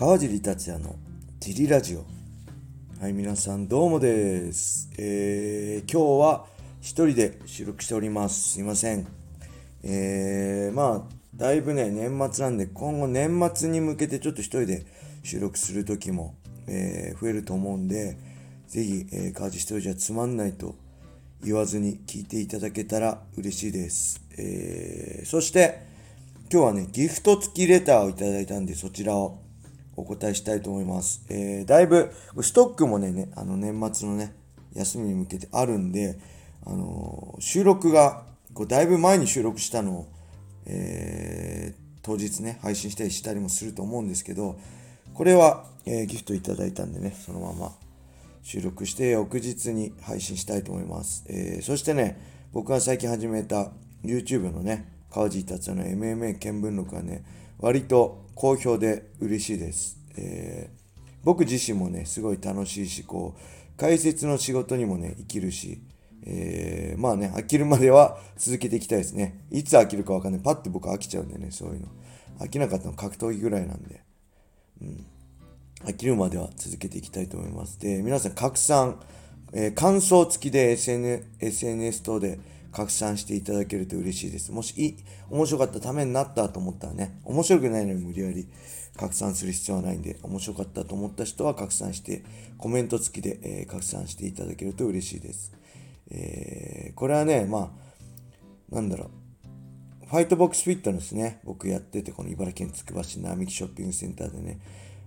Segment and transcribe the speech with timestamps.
[0.00, 0.96] 川尻達也の
[1.40, 2.06] ジリラジオ。
[3.02, 4.90] はい皆さんどうもです。
[4.96, 6.46] えー、今日は
[6.80, 8.52] 一人で収録しております。
[8.52, 9.06] すいません。
[9.82, 14.86] えー、まあだいぶね年末なんで今後年末に向けてちょっと一人で
[15.22, 16.34] 収録する時も、
[16.66, 18.16] えー、増えると思うんで
[18.68, 20.76] ぜひ、えー、川尻一人じゃつまんないと
[21.44, 24.22] 言わずに聞いていただけたら嬉しいです。
[24.38, 25.82] えー、そして、
[26.50, 29.49] 今日はね、ギフト付きレターをいただいたんで、そちらを。
[29.96, 31.24] お答えしたいと思います。
[31.28, 34.34] えー、だいぶ、ストックもね、ねあの年末のね、
[34.74, 36.18] 休みに向けてあるんで、
[36.64, 40.06] あのー、収録が、こうだいぶ前に収録したのを、
[40.66, 44.58] えー、当日ね、配信したりしたりもすると思うんですけど、
[45.14, 47.72] これは、えー、ギフトいただいたんでね、そのまま
[48.42, 51.24] 収録して翌日に配信したいと思います。
[51.28, 52.20] えー、そしてね、
[52.52, 53.70] 僕が最近始めた
[54.04, 57.24] YouTube のね、川地達也の MMA 見聞録はね、
[57.58, 59.98] 割と好評で嬉しいです。
[60.16, 65.82] えー、僕自身もね、すごい楽しいし、こう、解説の仕事にもね、生きるし、
[66.24, 69.44] えー、まあね、飽きるまでは続けていきたいですね。
[69.50, 70.40] いつ飽きるかわかんない。
[70.40, 71.88] パッて僕飽きちゃうんでね、そういうの。
[72.38, 74.02] 飽きなかったの格闘技ぐらいなんで。
[74.82, 75.06] うん。
[75.84, 77.80] 飽きるまでは続けていきたいと思います。
[77.80, 79.00] で、皆さん拡散、
[79.52, 82.38] えー、感想付きで SN SNS 等で
[82.72, 84.52] 拡散していただけると嬉しいです。
[84.52, 84.96] もしい、
[85.30, 88.48] 面白かったためになったと思ったらね、面白くないのに無理やり
[88.96, 92.24] 拡散する必要はないんで、面白かったと思った人は拡散して、
[92.58, 95.52] コメント付きで、えー、拡散していただけると嬉しいです。
[96.10, 97.72] えー、これはね、ま
[98.70, 99.10] あ、なんだろ
[100.02, 104.60] う、ファイトボックスフィットネスね、僕やってて、この茨城県つくば市並木ショッピングセンターでね、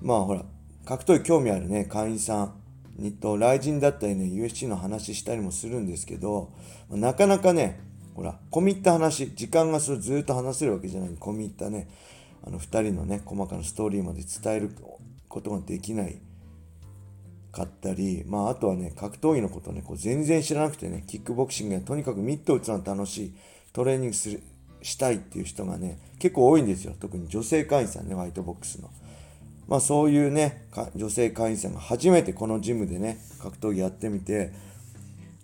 [0.00, 0.44] まあほら、
[0.84, 2.59] 格闘技興味あるね、会員さん
[3.00, 6.52] にと、雷神だったりね、USC の話したりもするんですけど、
[6.90, 7.80] なかなかね、
[8.14, 11.88] ほら、込み入った話、時間がそれずっと話せるわけじゃない、込み入ったね、
[12.44, 14.70] あの2人のね、細かなストーリーまで伝える
[15.28, 16.20] ことができない
[17.52, 23.34] かったり、まあ、あとはね、格闘技のことね、こう全然知らなくてね、キックボクシングやとにかくミット打つのは楽しい、
[23.72, 24.42] トレーニングする
[24.82, 26.94] したいっていう人がね、結構多いんですよ。
[26.98, 28.90] 特に女性会員さんね、ホワイトボックスの。
[29.70, 30.66] まあ、そういうね
[30.96, 34.52] 女性会員さんが初めてこのジムでね格闘技やってみて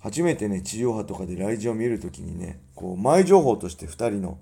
[0.01, 4.39] 初めてね地上波とかで来場を見るときにねこう前情報として2人の、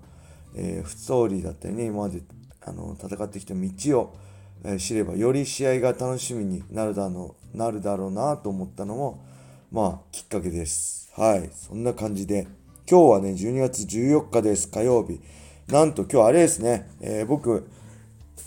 [0.55, 2.23] えー、ストーリーだったりね今まで
[2.65, 4.17] あの戦ってきた道を、
[4.63, 9.23] えー、知ればより試合が楽しみになるだろうなるだろうなと思ったのも
[9.71, 11.11] まあきっかけです。
[11.15, 11.49] はい。
[11.53, 12.47] そんな感じで
[12.89, 14.67] 今日はね12月14日です。
[14.69, 15.19] 火曜日。
[15.67, 17.67] なんと今日あれですね、えー、僕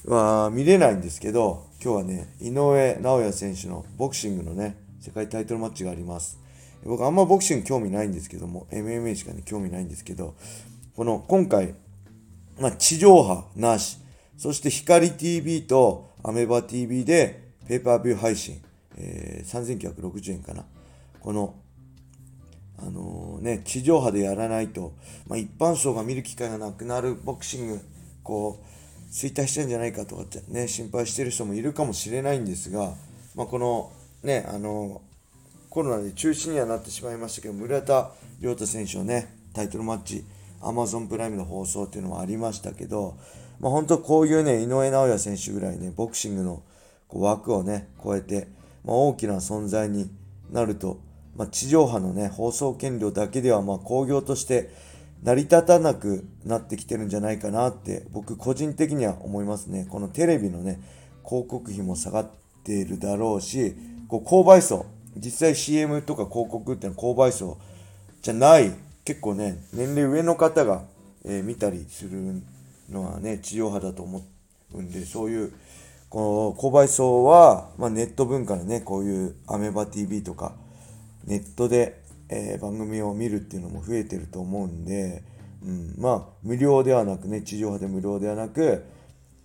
[0.05, 6.39] は見れないんですけど、今日はね、井上尚弥選手のボクシングのね、世界タイトルマッチがあります。
[6.85, 10.35] 僕あんまボクシング興味ないんですけども、MMA しかね、興味ないんですけど、
[10.97, 11.75] この今回、
[12.59, 13.99] まあ、地上波なし、
[14.37, 18.61] そして光 TV とアメバ TV でペーパービュー配信、
[18.97, 20.65] えー、3960円かな。
[21.21, 21.55] この、
[22.79, 24.95] あのー、ね、地上波でやらないと、
[25.27, 27.81] まあ、一般層が見る機会がなくなるボクシング、
[28.23, 28.78] こう、
[29.11, 32.95] 衰退してんじゃないかとかってね、心配してる人もいるかもしれないんですが、
[33.35, 33.93] まあ、この
[34.23, 35.03] ね、あの、
[35.71, 38.11] コロナで中止にはなってしまいましたけど、村田
[38.41, 40.25] 亮太選手のね、タイトルマッチ、
[40.61, 43.17] アマゾンプライムの放送っていうのもありましたけど、
[43.61, 46.63] まあ、本当こういうね、井上尚弥選手ぐらいね、ボクシングの
[47.07, 48.49] こう枠をね、超えて、
[48.85, 50.11] まあ、大きな存在に
[50.51, 51.01] なると、
[51.37, 54.71] まあ、地上波のね、放送権料だけでは、まあ、興行として
[55.23, 59.87] 成り立たなくなってきてるんじゃないかなって僕個人的には思いますね。
[59.91, 60.81] このテレビのね、
[61.25, 62.31] 広告費も下がっ
[62.65, 63.75] ているだろうし、
[64.09, 64.87] こう購買層、
[65.17, 67.59] 実際 CM とか広告ってのは購買層
[68.23, 68.73] じゃない、
[69.05, 70.85] 結構ね、年齢上の方が、
[71.25, 72.43] えー、見たりする
[72.89, 74.23] のはね、地上波だと思
[74.75, 75.53] うんで、そういう、
[76.09, 80.55] この購買層は、まあ、ネット文化のね、こういうアメバ TV とか、
[81.25, 85.25] ネットでえー、番組を見るっていうのも増えてると思うんで、
[85.63, 88.85] うん、まあ無料ではなくね地上波で無料ではなく、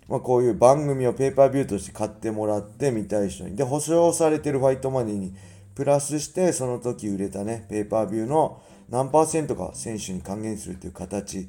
[0.08, 5.34] まあ、こういう番組をペーパービューとして買ってもらって見たい人にで保証されてるファイトマネーに
[5.74, 11.48] プラスしてその時売れたねペーパービューの何パーセントか選手に還元するっていう形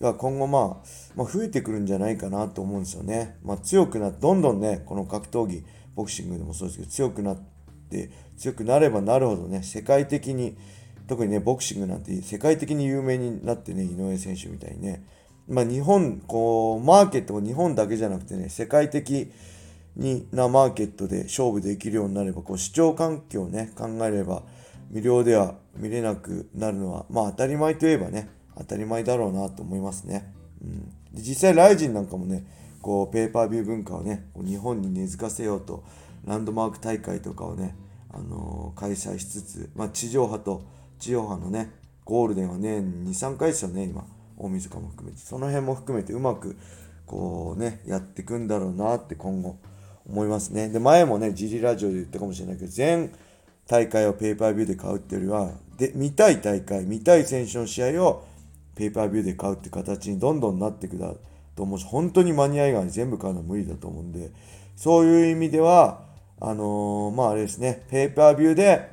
[0.00, 3.38] が今後、まあ、まあ増えてくるんじゃないかなと思うんですよね。
[3.44, 5.64] まあ、強くなっどんどんねこの格闘技
[5.94, 7.53] ボクシングでもそうですけど強くなって
[7.94, 10.56] って強くなればなるほどね、世界的に、
[11.06, 15.04] 特にね、ボクシングなんて世界的に有名になってね、井上選手みたいにね、
[15.48, 19.30] まあ日本、こう、マーケットも日本だけじゃなくてね、世界的
[19.96, 24.42] になマーケットで勝負できるようになれば、こう、視聴環境をね、考えれば、
[24.90, 30.32] 無料では見れなくなるのは、まあ当たり前といえばね、当たり前だろうなと思いますね。
[30.62, 32.46] うん、で実際、ライジンなんかもね、
[32.84, 35.84] こうペーパービュー文化をね日本に根付かせようと
[36.26, 37.74] ランドマーク大会とかをね、
[38.14, 40.62] あの、開催しつつ、まあ、地上波と
[40.98, 41.70] 地上波のね
[42.04, 44.06] ゴールデンは年23回ですよね今
[44.36, 45.22] 大晦日も含めて。
[45.22, 46.56] その辺も含めてうまく
[47.06, 49.58] こうねやっていくんだろうなって今後
[50.06, 50.68] 思いますね。
[50.68, 53.12] で前もねジリラジオで言ったかもしれないけど全
[53.66, 58.26] 大会をペーパービューで買うっていうよりはで見たい大会見たい選手の試合を
[58.76, 61.14] ペーパービューで買うって形にどんどんなってくだ
[61.56, 64.32] と思うし本当に間に合いが全部買うのは無理だと思うんで
[64.76, 66.02] そういう意味では
[66.48, 68.90] あのー、まああれですねペーパービューで、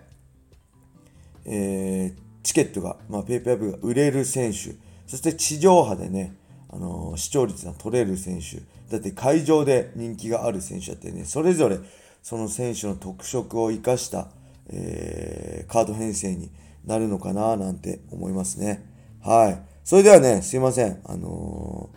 [1.45, 4.75] えー、チケットが、まあ、ペーパービューが売れる選手
[5.07, 6.35] そして地上波でね、
[6.69, 8.61] あのー、視聴率が取れる選手
[8.91, 11.79] だって会場で人気がある選手だってねそれぞれ
[12.23, 14.27] その選手の特色を生かした
[14.71, 16.49] えー、カード編成に
[16.85, 18.83] なるのかななんて思いますね。
[19.21, 19.61] はい。
[19.83, 21.01] それではね、すいません。
[21.05, 21.89] あの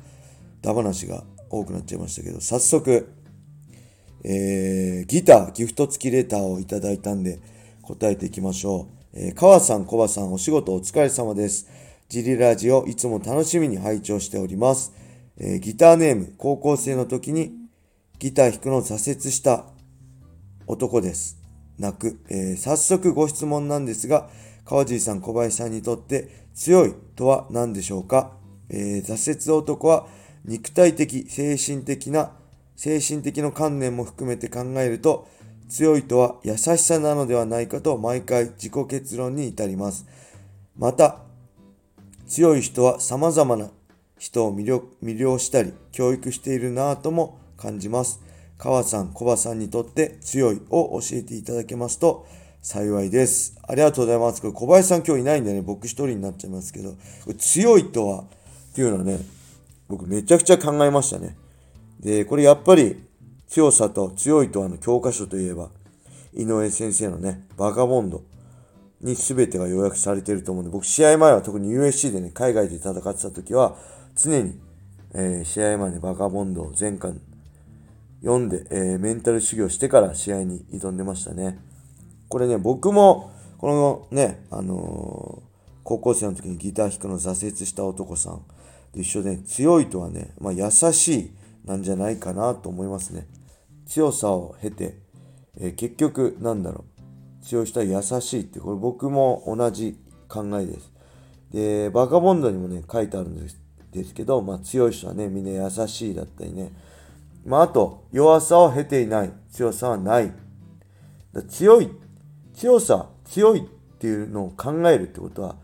[0.63, 3.09] ー、ダ話が多くなっちゃいましたけど、早速、
[4.25, 7.41] えー、ギター、ギフト付きレターをいただいたんで、
[7.83, 9.19] 答えていきましょう。
[9.19, 11.69] えー、川さん、コバさん、お仕事お疲れ様です。
[12.09, 14.93] ジリラジオ、いつも楽しみに拝聴しております。
[15.37, 17.53] えー、ギターネーム、高校生の時に
[18.19, 19.67] ギター弾くのを挫折した
[20.67, 21.39] 男です。
[21.79, 24.31] 泣く、えー、早速ご質問なんですが、
[24.65, 28.33] 川尻さん、小林さんにとって強いとは何でしょうか、
[28.71, 30.07] えー、挫折男は
[30.45, 32.33] 肉体的、精神的な、
[32.77, 35.29] 精神的な観念も含めて考えると、
[35.69, 40.07] 強いとは優しさなのではないかと毎回自己結論に至ります。
[40.77, 41.21] また、
[42.27, 43.71] 強い人は様々な
[44.19, 48.21] 人を魅了したり、教育しているなぁとも感じます。
[48.59, 52.27] 川さん、コバさんにとって強いを教えていただけますと
[52.63, 53.59] 幸いです。
[53.63, 54.41] ありがとうございます。
[54.41, 56.95] これ小林さん今日いないんでね、僕一人になっちゃいますけど、
[57.37, 58.27] 強いとはっ
[58.75, 59.19] ていうのはね、
[59.89, 61.37] 僕めちゃくちゃ考えましたね。
[62.01, 63.05] で、これやっぱり
[63.49, 65.71] 強さと強いとはの教科書といえば、
[66.33, 68.23] 井上先生のね、バカボンド
[69.01, 73.77] に全てが要約されていると思うんで、僕試合前は特に USC でね、海外で戦ってた時は、
[74.17, 74.59] 常に、
[75.15, 77.21] えー、試合前にバカボンドを全巻
[78.23, 81.59] 読んで、えー、メンタル修行してから試合に挑んでましたね。
[82.29, 85.55] これね、僕も、このね、あのー、
[85.85, 88.43] 高校生の時にギター弾くの挫折した男さん
[88.93, 91.31] と一緒で、強いとはね、まあ、優しい
[91.65, 93.27] なんじゃないかなと思いますね。
[93.87, 94.99] 強さを経て、
[95.59, 96.85] えー、結局、なんだろ
[97.43, 100.93] う、強い人は優しいって、これ僕も同じ考えです。
[101.53, 103.65] で、バカボンドにもね、書いてあるんです
[103.95, 106.73] ですけど、まあ、強い人はね、みんな優しいだったりね、
[107.47, 109.33] まあ、あと、弱さを経ていない。
[109.53, 110.33] 強さはない。
[111.49, 111.91] 強い、
[112.55, 113.63] 強さ、強いっ
[113.99, 115.57] ていうのを考えるってことは、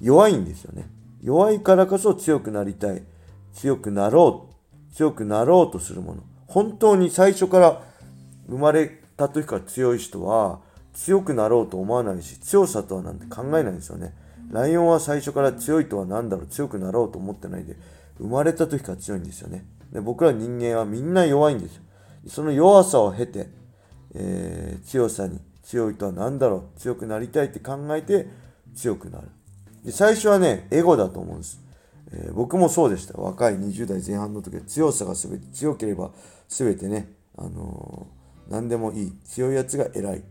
[0.00, 0.88] 弱いんですよね。
[1.22, 3.02] 弱いからこそ強くなりたい。
[3.52, 4.49] 強くなろう。
[4.92, 6.22] 強くなろうとするもの。
[6.46, 7.82] 本当に最初から
[8.48, 10.60] 生まれた時から強い人は、
[10.92, 14.14] 強くなろうと思わないし、強さとはなんて考えないんですよね。
[14.50, 17.76] ライオンは最初から強いとは何だろう、強くなろうと思ってないで、
[18.18, 19.64] 生まれた時から強いんですよね。
[19.92, 21.82] で僕ら人間はみんな弱いんですよ。
[22.28, 23.48] その弱さを経て、
[24.14, 28.28] えー、強さに、強いとは何だろう、強くなりたいって考えて
[28.74, 29.28] 強くなる。
[29.84, 31.60] で最初はね、エゴだと思うんです。
[32.12, 33.18] えー、僕もそうでした。
[33.18, 36.10] 若い20代前半の時は強さが全て、強ければ
[36.48, 39.12] 全てね、あのー、何でもいい。
[39.24, 40.22] 強いやつが偉い。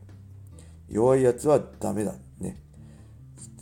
[0.90, 2.14] 弱いやつはダメだ。
[2.40, 2.58] ね。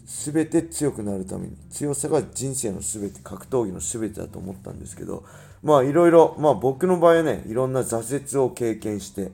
[0.07, 5.25] 全て強くなるために強さが人生の全て格闘技の全てだと思ったんですけど
[5.61, 9.31] まあいろいろまあ僕の場合はねいろんな挫折を経験して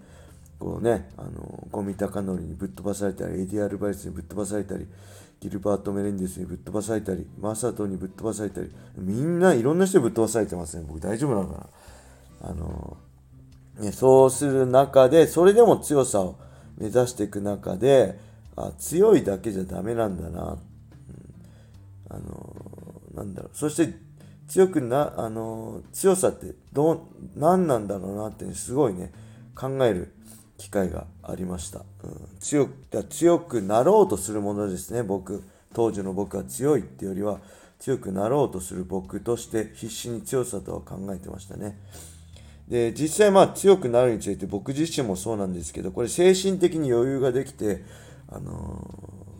[0.57, 4.87] こうねあのゴミ高則にぶっ飛ばされたりエディアルバイスにぶっ飛ばされたり
[5.43, 10.85] ギルバート・メレンデスにぶっ飛ばされたりマサトにぶっ飛ばされたりみんないろんな人ぶっ飛ばされてますね。
[10.87, 11.69] 僕大丈夫なのか
[12.41, 12.49] な？
[12.49, 12.97] あの
[13.79, 16.37] ね、そうする中でそれでも強さを
[16.77, 18.19] 目指していく中で
[18.55, 20.57] あ強いだけじゃダメなんだな、うん、
[22.09, 22.55] あの
[23.15, 23.57] なんだろう。
[23.57, 23.93] そして
[24.47, 26.99] 強くなあの強さってどう
[27.35, 29.11] 何なんだろうなって、すごいね
[29.55, 30.13] 考える
[30.63, 35.43] 機会がありました、うん、強く強くなろうとするものですね僕
[35.73, 37.39] 当時の僕は強いってよりは
[37.79, 41.77] 強くなろうとする僕として必死に強さとは考えてましたね
[42.69, 47.83] で実際まあ強くなるについて僕自身もそうなんですけどこれ精神的に余裕ができて
[48.31, 48.87] あの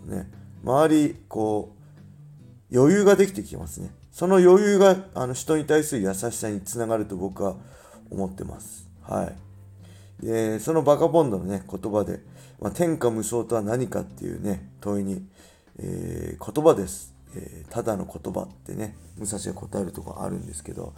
[0.08, 0.30] ー、ね、
[0.64, 1.76] 周り、こ
[2.72, 3.90] う、余裕ができてきますね。
[4.12, 7.56] その余裕があの人に対する優しさにつながると僕は
[8.12, 8.88] 思ってます。
[9.02, 9.43] はい。
[10.24, 12.20] で、そのバカボンドのね、言葉で、
[12.60, 15.26] まあ、天下無双とは何かっていうね、問いに、
[15.80, 17.14] えー、言葉です。
[17.36, 20.94] えー、ただの言葉ってね、武蔵が答えるとこあるんですけど、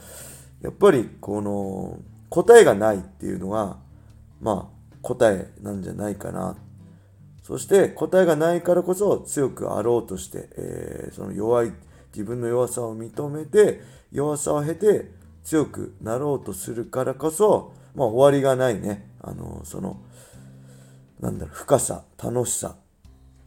[0.61, 3.77] やっぱりこの答えがないっていうのが
[4.41, 6.57] まあ答えなんじゃないかな
[7.43, 11.71] そして答えがないからこそ強くあろうとして、えー、その弱い
[12.13, 15.11] 自分の弱さを認めて弱さを経て
[15.43, 19.99] 強くなろうとするからこそ、まあ、終わりがないねあのその
[21.19, 22.75] なんだろう深さ楽しさ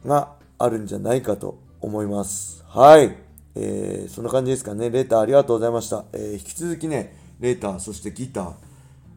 [0.05, 2.65] があるんじゃないかと思います。
[2.67, 3.15] はい、
[3.55, 4.89] えー、そんな感じですかね。
[4.89, 8.53] レーターありがとうございました、えー、引き続きねレーターそしてギター、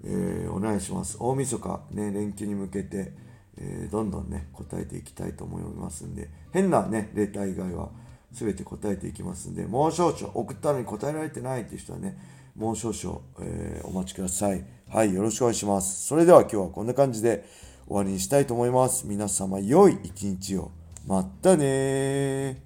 [0.05, 1.17] えー、お願いします。
[1.19, 3.13] 大晦日ね連休に向けて
[3.59, 6.31] え、どんどんね答えていきたいと思いますんで。
[6.53, 7.91] 変なねレーター以外は
[8.33, 12.17] 全て答えていきますんでもう少々送ったのに答えられてないっていう人はね
[12.57, 14.65] もう少々、えー、お待ちください。
[14.89, 16.07] はいよろしくお願いします。
[16.07, 17.45] それでは今日はこんな感じで
[17.87, 19.07] 終わりにしたいと思います。
[19.07, 20.71] 皆様良い一日を。
[21.07, 22.63] またね